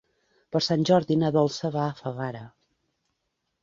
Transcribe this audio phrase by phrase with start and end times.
[0.55, 2.45] Per Sant Jordi na Dolça va a Favara.